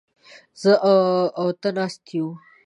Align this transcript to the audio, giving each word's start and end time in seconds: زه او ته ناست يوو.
زه 0.61 0.71
او 1.39 1.47
ته 1.61 1.69
ناست 1.77 2.03
يوو. 2.15 2.31